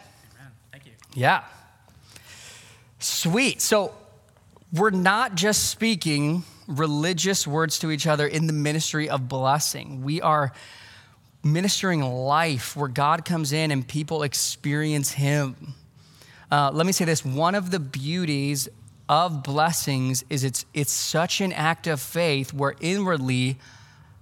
[1.13, 1.43] Yeah.
[3.00, 3.62] Sweet.
[3.62, 3.93] So,
[4.74, 10.04] we're not just speaking religious words to each other in the ministry of blessing.
[10.04, 10.54] We are
[11.43, 15.74] ministering life where God comes in and people experience Him.
[16.52, 18.69] Uh, let me say this one of the beauties
[19.10, 23.58] of blessings is it's, it's such an act of faith where inwardly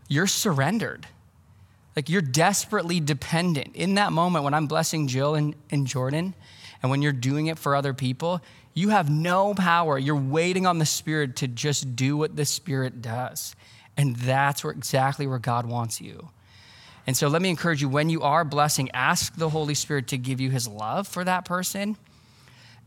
[0.08, 1.06] you're surrendered.
[1.96, 3.76] Like you're desperately dependent.
[3.76, 6.34] In that moment when I'm blessing Jill and, and Jordan,
[6.82, 8.42] and when you're doing it for other people,
[8.74, 9.98] you have no power.
[9.98, 13.56] You're waiting on the Spirit to just do what the Spirit does.
[13.98, 16.30] And that's where, exactly where God wants you.
[17.06, 20.18] And so let me encourage you when you are blessing, ask the Holy Spirit to
[20.18, 21.98] give you his love for that person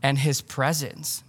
[0.01, 1.23] and his presence.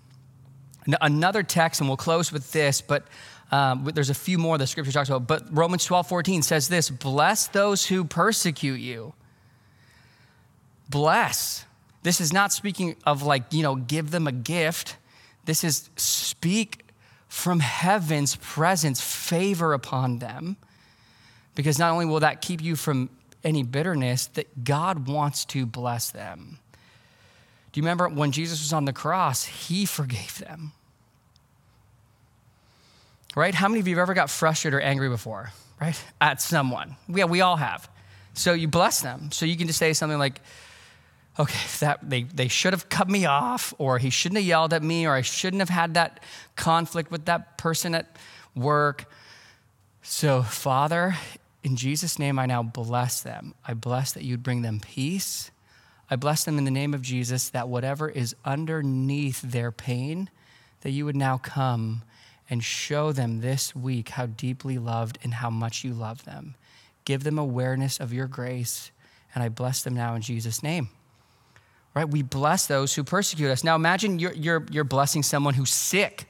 [1.01, 3.07] Another text, and we'll close with this, but
[3.51, 5.27] um, there's a few more the scripture talks about.
[5.27, 9.15] But Romans 12, 14 says this Bless those who persecute you.
[10.89, 11.65] Bless.
[12.05, 14.97] This is not speaking of like, you know, give them a gift.
[15.45, 16.85] This is speak
[17.27, 20.57] from heaven's presence, favor upon them.
[21.57, 23.11] Because not only will that keep you from
[23.43, 26.59] any bitterness, that God wants to bless them.
[27.73, 30.73] Do you remember when Jesus was on the cross, he forgave them?
[33.35, 33.55] right?
[33.55, 36.01] How many of you have ever got frustrated or angry before, right?
[36.21, 36.97] At someone.
[37.09, 37.89] Yeah, we all have.
[38.35, 39.31] So you bless them.
[39.33, 40.41] So you can just say something like,
[41.39, 44.83] okay, that they, they should have cut me off, or he shouldn't have yelled at
[44.83, 46.21] me, or I shouldn't have had that
[46.57, 48.17] conflict with that person at
[48.55, 49.07] work.
[50.03, 51.17] So, Father,
[51.63, 53.55] in Jesus' name, I now bless them.
[53.67, 55.51] I bless that you'd bring them peace.
[56.11, 60.29] I bless them in the name of Jesus that whatever is underneath their pain,
[60.83, 62.03] that you would now come
[62.51, 66.55] and show them this week how deeply loved and how much you love them.
[67.07, 68.91] Give them awareness of your grace,
[69.35, 70.91] and I bless them now in Jesus' name.
[71.95, 72.09] Right?
[72.09, 73.63] We bless those who persecute us.
[73.63, 76.27] Now imagine you're, you're, you're blessing someone who's sick.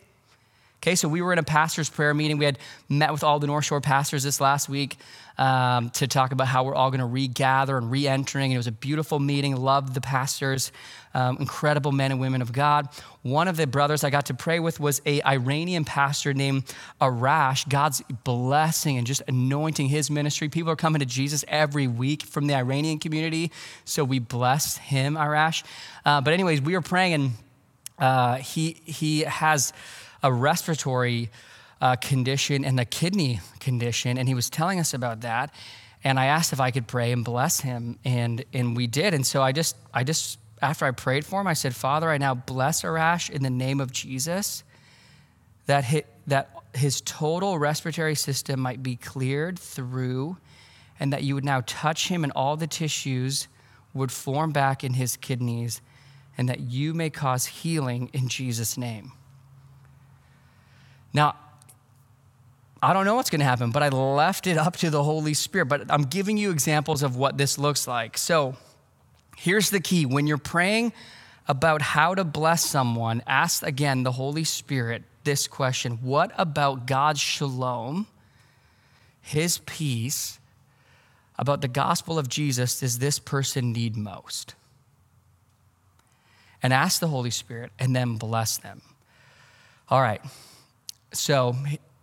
[0.85, 2.37] Okay, so we were in a pastor's prayer meeting.
[2.37, 2.59] We had
[2.91, 4.99] met with all the North Shore pastors this last week
[5.39, 8.53] um, to talk about how we're all going to regather and re entering.
[8.53, 9.57] It was a beautiful meeting.
[9.57, 10.72] Loved the pastors,
[11.14, 12.91] um, incredible men and women of God.
[13.22, 16.64] One of the brothers I got to pray with was a Iranian pastor named
[17.01, 17.66] Arash.
[17.66, 20.51] God's blessing and just anointing his ministry.
[20.51, 23.51] People are coming to Jesus every week from the Iranian community.
[23.87, 25.64] So we bless him, Arash.
[26.05, 27.30] Uh, but, anyways, we were praying, and
[27.99, 29.72] uh, he, he has
[30.24, 31.30] a respiratory
[31.80, 35.54] uh, condition and a kidney condition, and he was telling us about that.
[36.02, 39.14] And I asked if I could pray and bless him, and and we did.
[39.14, 42.16] And so I just I just after I prayed for him, I said, Father, I
[42.16, 44.64] now bless Arash in the name of Jesus,
[45.66, 50.38] that hit, that his total respiratory system might be cleared through,
[50.98, 53.46] and that you would now touch him and all the tissues
[53.92, 55.82] would form back in his kidneys,
[56.38, 59.12] and that you may cause healing in Jesus' name.
[61.14, 61.36] Now,
[62.82, 65.32] I don't know what's going to happen, but I left it up to the Holy
[65.32, 65.66] Spirit.
[65.66, 68.18] But I'm giving you examples of what this looks like.
[68.18, 68.56] So
[69.38, 70.92] here's the key when you're praying
[71.48, 77.20] about how to bless someone, ask again the Holy Spirit this question What about God's
[77.20, 78.06] shalom,
[79.22, 80.38] his peace,
[81.38, 84.54] about the gospel of Jesus does this person need most?
[86.62, 88.82] And ask the Holy Spirit and then bless them.
[89.88, 90.20] All right.
[91.14, 91.56] So,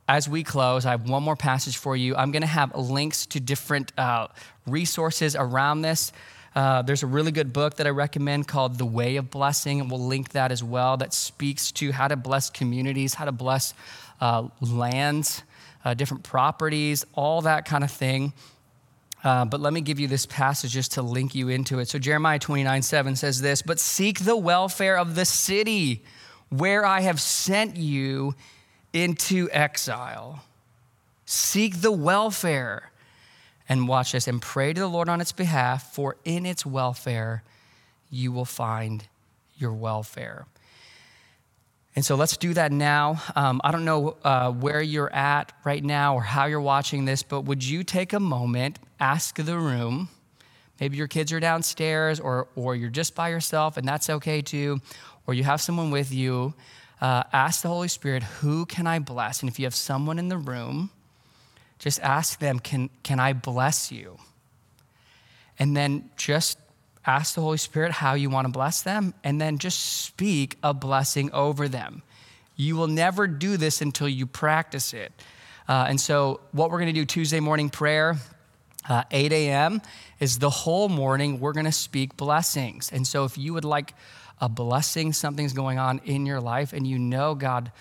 [0.08, 2.16] as we close, I have one more passage for you.
[2.16, 4.28] I'm going to have links to different uh,
[4.66, 6.12] resources around this.
[6.54, 9.90] Uh, there's a really good book that I recommend called The Way of Blessing, and
[9.90, 13.74] we'll link that as well, that speaks to how to bless communities, how to bless
[14.20, 15.44] uh, lands,
[15.86, 18.34] uh, different properties, all that kind of thing.
[19.24, 21.88] Uh, but let me give you this passage just to link you into it.
[21.88, 26.04] So, Jeremiah 29 7 says this But seek the welfare of the city
[26.50, 28.36] where I have sent you
[28.94, 30.44] into exile.
[31.26, 32.92] Seek the welfare.
[33.70, 37.44] And watch this and pray to the Lord on its behalf, for in its welfare
[38.10, 39.08] you will find
[39.58, 40.46] your welfare.
[41.96, 43.22] And so let's do that now.
[43.36, 47.24] Um, I don't know uh, where you're at right now or how you're watching this,
[47.24, 50.10] but would you take a moment, ask the room?
[50.80, 54.82] Maybe your kids are downstairs, or, or you're just by yourself, and that's okay too,
[55.28, 56.54] or you have someone with you
[57.02, 59.42] uh, ask the Holy Spirit, who can I bless?
[59.42, 60.92] And if you have someone in the room,
[61.80, 64.18] just ask them, can, can I bless you?
[65.58, 66.60] And then just
[67.06, 70.74] ask the Holy Spirit how you want to bless them, and then just speak a
[70.74, 72.04] blessing over them.
[72.56, 75.12] You will never do this until you practice it.
[75.68, 78.18] Uh, and so, what we're going to do Tuesday morning prayer,
[78.88, 79.82] uh, 8 a.m.,
[80.20, 82.92] is the whole morning we're going to speak blessings.
[82.92, 83.94] And so, if you would like
[84.42, 87.72] a blessing, something's going on in your life, and you know God,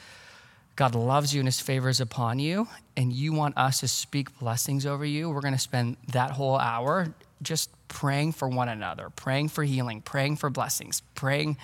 [0.77, 4.39] God loves you and his favor is upon you, and you want us to speak
[4.39, 9.09] blessings over you, we're going to spend that whole hour just praying for one another,
[9.17, 11.57] praying for healing, praying for blessings, praying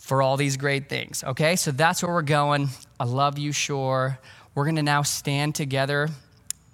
[0.00, 1.22] for all these great things.
[1.22, 2.68] Okay, so that's where we're going.
[2.98, 4.18] I love you, Shore.
[4.54, 6.08] We're going to now stand together,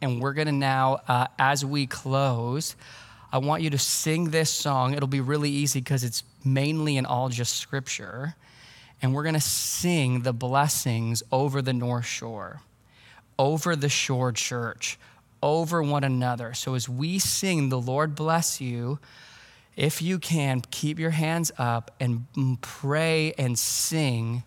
[0.01, 2.77] and we're going to now, uh, as we close,
[3.33, 4.95] I want you to sing this song.
[4.95, 8.35] It'll be really easy because it's mainly and all just scripture.
[9.03, 12.61] And we're going to sing the blessings over the North Shore,
[13.39, 14.99] over the Shore Church,
[15.43, 16.53] over one another.
[16.55, 18.99] So as we sing, the Lord bless you.
[19.77, 22.27] If you can, keep your hands up and
[22.61, 24.43] pray and sing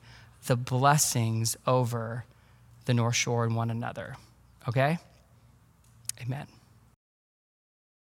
[0.45, 2.25] the blessings over
[2.85, 4.17] the North Shore and one another.
[4.67, 4.99] Okay?
[6.21, 6.47] Amen.